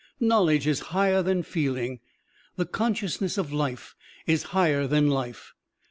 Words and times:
Knowledge 0.19 0.65
is 0.65 0.79
higher 0.79 1.21
than 1.21 1.43
feeling, 1.43 1.99
the 2.55 2.65
consciousness 2.65 3.37
of 3.37 3.53
life 3.53 3.93
is 4.25 4.41
higher 4.49 4.87
than 4.87 5.09
life. 5.11 5.53